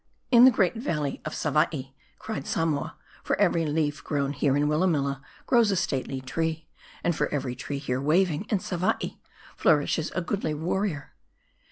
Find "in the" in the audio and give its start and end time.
0.31-0.49